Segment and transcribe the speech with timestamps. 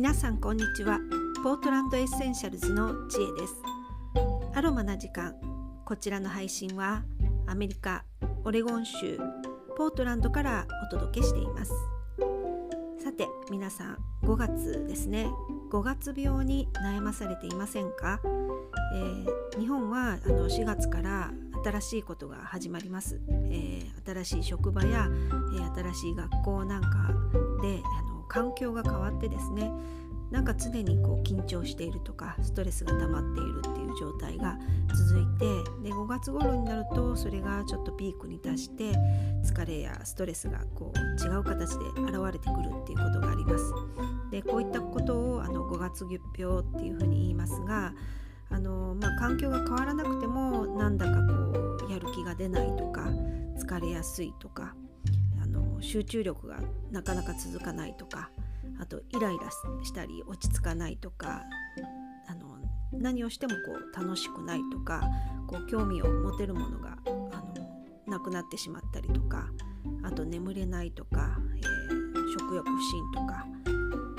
[0.00, 0.98] 皆さんこんにちは。
[1.44, 3.54] ポートランドエッセンシャルズの知恵です。
[4.54, 5.34] アロマな時間。
[5.84, 7.02] こちらの配信は
[7.46, 8.06] アメリカ
[8.42, 9.20] オレゴン州
[9.76, 11.72] ポートランドからお届けしています。
[13.04, 15.28] さて皆さん5月ですね。
[15.70, 18.22] 5月病に悩まされていませんか、
[18.94, 21.30] えー、日本はあの4月から
[21.62, 26.88] 新しいことが始まります、えー、新しい職場や、えー、新しい学校なんか
[27.62, 29.70] であの環境が変わってですね
[30.30, 34.56] なんか常にこう緊張しているとかストレスが溜まっているっていう状態が
[34.94, 38.92] 続いてで5月頃になるとそれがちょっとピークに達して
[39.44, 43.64] 疲れやストレスがこう違う形で現れてくるっていうことがあります。
[44.30, 47.92] でこういったことをあの5月月病っていうふうに言いますが
[48.50, 53.08] あの、まあ、環境が変わらなくてもなんだかこうやる気が出ないとか
[53.58, 54.76] 疲れやすいとか
[55.80, 56.58] 集中力が
[56.90, 58.30] なかなか続かないとか
[58.78, 59.50] あとイライラ
[59.82, 61.42] したり落ち着かないとか
[62.28, 62.58] あの
[62.92, 65.02] 何をしてもこう楽しくないとか
[65.46, 67.54] こう興味を持てるものがあの
[68.06, 69.48] なくなってしまったりとか
[70.02, 73.46] あと眠れないとか、えー、食欲不振とか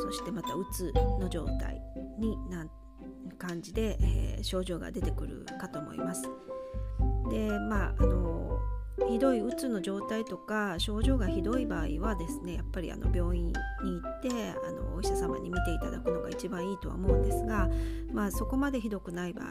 [0.00, 1.80] そしてまたうつの状態
[2.18, 2.66] にな
[3.38, 6.22] 感じで、えー、症状が出てくるかと思います。
[7.30, 8.25] でまああの
[9.08, 14.28] ひどいうつの状態とか症状がひどい場合はですねやっぱりあの病院に行って
[14.66, 17.68] あのお医者様に見ていただくのが一番いいとは思うんですが、
[18.12, 19.46] まあ、そこまでひどくない場合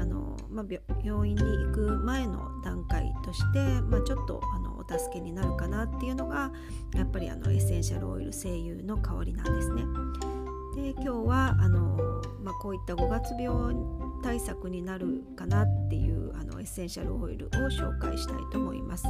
[0.00, 0.66] あの、まあ、
[1.04, 6.50] 病院に行く前の段階として、まあ、ちょっとあのお助けになるかなっていうのが
[6.94, 9.84] やっぱりあのエッセンシャルオイル精油の香りなんですね。
[10.74, 11.96] で今日はあの、
[12.42, 13.74] まあ、こういった5月病
[14.24, 19.04] 対策になるかなっていうあのエッセンシャルオイルを紹介したいと思います。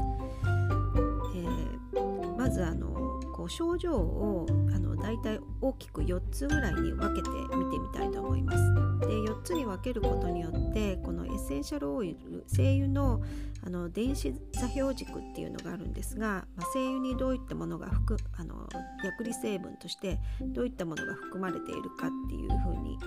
[1.37, 2.89] えー、まずあの
[3.33, 8.59] こう症状をあのだいたい大きく4つぐらいに分けて見てみたいと思います。
[9.07, 13.23] で4つに分けることによってこのエッセンシャルオイル精油の
[13.65, 18.69] あの電子座標軸っていうのがあるんですが、まあ、精油にどういったものが含あの
[19.03, 22.99] 薬理成分としてどういったものが含まれているかっていうふうに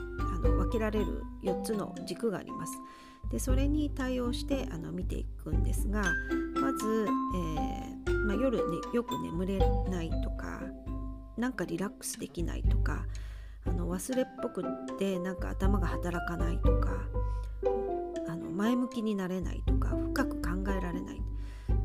[0.68, 2.74] 分けられる4つの軸があります。
[3.32, 6.02] でそれに対応してあの見ていくんですが
[6.62, 10.62] まず、えーまあ、夜、ね、よく眠れないとか
[11.38, 13.06] なんかリラックスできないとか
[13.66, 16.90] あの忘れっぽくってなんか頭が働かないとか
[18.30, 21.22] あの前向きになれないとか深く考えられない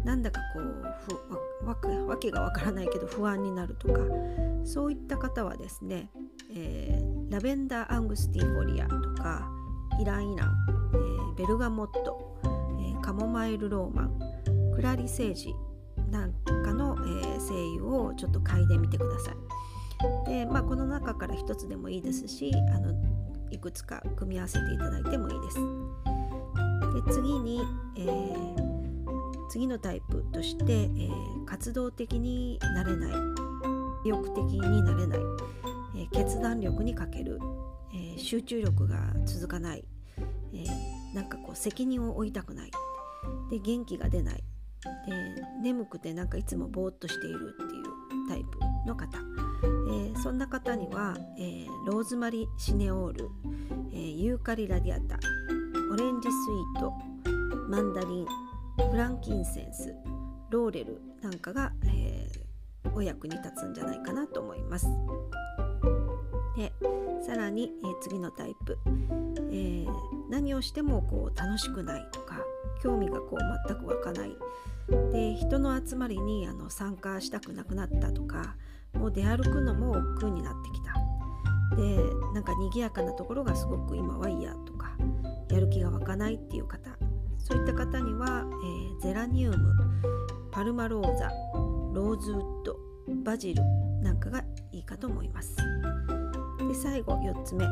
[0.04, 1.76] なんだかこうわ
[2.06, 4.00] わけがわからないけど不安になるとか
[4.64, 6.08] そういった方はですね、
[6.54, 9.48] えー、ラベンダーアングスティフォリアとか
[10.00, 10.54] イランイラン、
[10.94, 15.54] えー、ベルガモット、えー、カモマイルローマンクラリセージ
[16.10, 19.34] なんかの、えー、精油をちょっと嗅いでみてください。
[20.26, 22.92] でまあ、この中から一つでもいいですしあの
[23.52, 25.58] いくつか組み合わせていただいてもいいです。
[27.06, 27.60] で次に、
[27.96, 33.12] えー、次のタイプとして、えー、活動的になれない
[34.04, 35.18] 意欲的になれない、
[35.96, 37.38] え、決断力に欠ける、
[37.94, 39.84] え集中力が続かない、
[40.54, 40.64] え
[41.14, 42.70] なんかこう責任を負いたくない。
[43.50, 44.44] で元気が出ない。
[45.06, 49.18] で眠くてなんかいつもぼーっとしているっていうタイプの方、
[49.88, 53.30] えー、そんな方には、えー、ローズマリーシネオール、
[53.92, 55.18] えー、ユーカリラディアタ
[55.92, 56.32] オレンジス
[56.78, 56.92] イート
[57.68, 58.26] マンダリン
[58.90, 59.94] フランキンセンス
[60.50, 62.26] ローレルなんかが、え
[62.94, 64.86] お役に立つんじゃないかなと思います。
[66.56, 66.72] で
[67.26, 68.78] さらに、え次のタイプ、
[69.52, 69.86] え
[70.28, 72.40] 何をしてもこう楽しくないとか
[72.82, 74.36] 興味がこう全く湧かない。
[75.12, 78.56] で人の集まりにあの参加したくなくなったとか
[78.94, 80.94] もう出歩くのも億劫になってきた。
[81.76, 81.98] で
[82.34, 84.96] なんか賑やかなところがすごく今は嫌とか
[85.50, 86.90] やる気が湧かないっていう方。
[87.38, 89.74] そういった方には、えー、ゼラニウム
[90.52, 91.28] パルマローザ
[91.92, 92.76] ローズウッド
[93.24, 93.62] バジル
[94.00, 95.56] なんかがいいかと思います。
[96.72, 97.66] で最後4つ目、え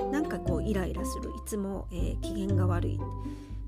[0.00, 1.30] ー、なんかこうイライラする。
[1.30, 3.00] いつも、えー、機嫌が悪い。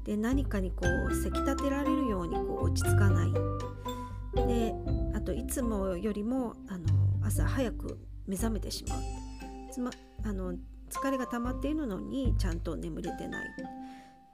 [0.05, 3.33] で何かにこうせき立てられるようにこう落ち着かない。
[4.47, 4.73] で
[5.13, 6.87] あといつもよりもあの
[7.27, 7.99] 朝早く
[8.29, 9.01] 目覚めてしまう。
[9.73, 9.91] つま
[10.23, 10.55] あの
[10.89, 13.49] 疲れが溜まっているのにちゃんと眠れてない。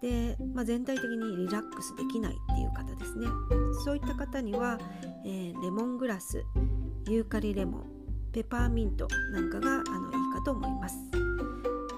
[0.03, 3.27] で、まあ、全体的にリラックスできないっていう方ですね。
[3.87, 4.79] そういった方には、
[5.25, 6.45] えー、レモングラス
[7.09, 7.96] ユーカリレモン
[8.37, 10.99] ペパーミントなんかがあのいいかと思います。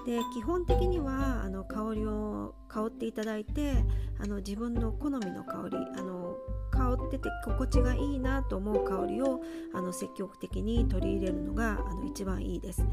[0.05, 3.83] で基本的にはあの香りを香っていただいて
[4.19, 6.37] あの自分の好みの香りあの
[6.71, 9.41] 香ってて心地がいいなと思う香りを
[9.73, 12.87] あの積極的に取り入れるのがあの一番いいです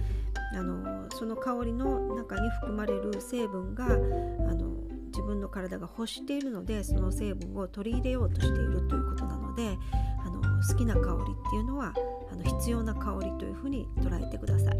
[0.52, 4.74] あのその香りの中に含まれる成分があの
[5.06, 9.78] 自分の体が欲しているのでその成分を取り入れようとしているということなので
[10.24, 11.94] あの好きな香りっていうのは
[12.30, 14.76] あの必要な香りというふうに捉えてください。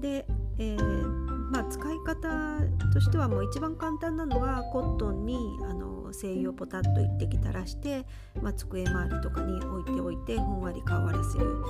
[0.00, 0.26] で、
[0.58, 2.60] えー、まあ、使い方
[2.92, 8.06] としてはもう一番簡単なのはコットンにあの精油をポタッと1滴垂らして、
[8.42, 11.62] まあ、机周りとかに置いておいてふんわり香らせる。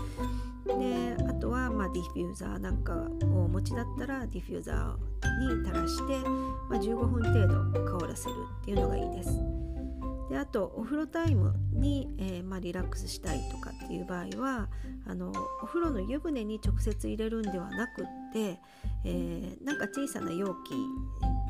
[0.67, 2.95] であとは、まあ、ディフューザーなんか
[3.33, 6.19] をお持ちだったらディフューザーに垂らして、
[6.69, 9.56] まあ、15分程度香らせるっていうのがいいです。
[10.37, 14.69] であとお風呂タイムに、えー、まあ、リラックスしたいとかっていう場合は
[15.07, 18.05] あのお風呂の湯船に直接入れるんではなくっ
[18.35, 18.61] て、
[19.07, 20.73] えー、なんか小さな容器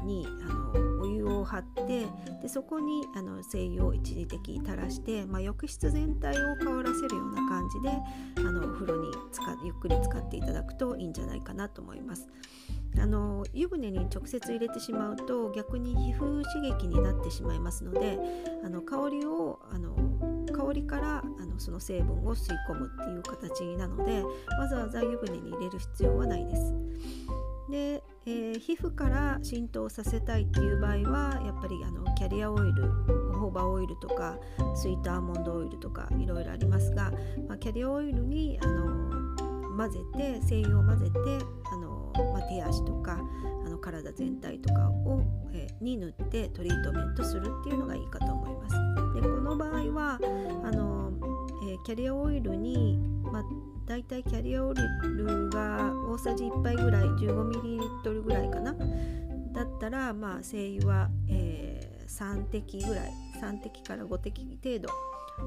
[0.04, 2.06] にあのお湯を張って
[2.40, 7.90] でそこにあの精油を一時的垂らして、まあ、浴室全体を香らせるような感じで
[8.36, 9.08] あのお風呂に
[9.64, 12.28] ゆっくり使っていただくといいんじゃないかなと思います。
[12.98, 18.18] あの湯船に直接入れてしまうと逆に皮膚刺激になってしまいますので
[18.64, 19.94] あの香りをあの
[20.52, 24.22] 香りからあのその成分を吸い込むっていう形なので
[24.58, 26.74] わざわざ湯船に入れる必要はないです。
[27.70, 32.84] で、えー、皮膚から浸透させたいっていう場合はやっぱりあのキャリアオイル
[33.34, 34.38] ホーバーオイルとか
[34.74, 37.10] スイートアーモンドオイルとかいろいろありますが、
[37.48, 41.20] まあ、キャリアオイルにあの混ぜて精油を混ぜて
[41.72, 43.18] あの、まあ、手足とか
[43.64, 45.22] あの体全体とかを、
[45.52, 48.76] えー、に塗ってトリートメントするっていうのがいいかと思います。
[49.14, 50.18] でこの場合は
[50.64, 51.12] あの、
[51.68, 53.44] えー、キャリアオイルに、まあ
[53.86, 58.74] だいたいキャリアオイルが大さじ1杯ぐらい 15ml ぐらいかな
[59.56, 64.88] だったらまあ精油は、えー、3滴ぐらい3滴から5滴程度、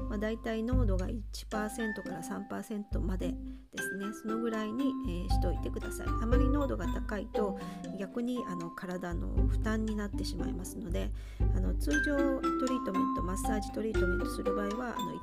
[0.08, 3.34] まあ、だいたい濃度が1%から3%までで
[3.80, 4.06] すね。
[4.20, 6.06] そのぐらいに、えー、しといてください。
[6.08, 7.56] あまり濃度が高いと
[8.00, 11.12] 逆にあの体の負担になってしまいますので
[11.54, 15.14] あの通常トリートメントマッサージトリートメントする場合はあの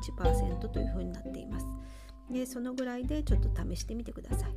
[0.62, 1.66] 1%というふうになっています。
[2.31, 4.53] でそのぐらいでちょっと試してみてください。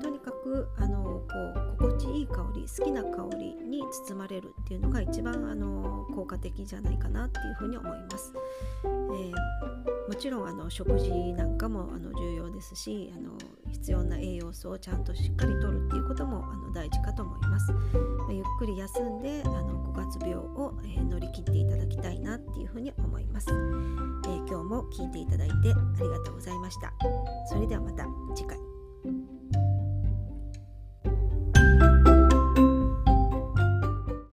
[0.00, 1.22] とにかくあのこ
[1.54, 8.32] う心地いい香り好きな香りに包まれるっていうのが一番あの効果的じゃないかなっていうふうに思います。
[8.84, 13.32] えー、もちろんあの食事なんかもあの重要ですしあの
[13.72, 17.72] 必要な栄養素をちゃんとしっかりとるっていうこともあの大事かと思います。
[17.72, 23.48] ま、ゆっくり休んであの5月病を、えー、乗り切っていただきたいなっていうふうに思います。
[24.90, 26.92] 聞いていただいてありがとうございました。
[27.48, 28.67] それではまた次回。